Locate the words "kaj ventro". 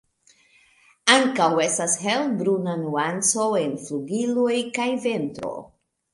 4.81-5.55